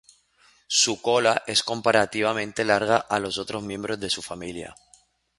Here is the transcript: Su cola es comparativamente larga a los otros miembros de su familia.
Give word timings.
Su 0.65 0.99
cola 0.99 1.43
es 1.45 1.61
comparativamente 1.61 2.65
larga 2.65 2.97
a 2.97 3.19
los 3.19 3.37
otros 3.37 3.61
miembros 3.61 3.99
de 3.99 4.09
su 4.09 4.23
familia. 4.23 4.75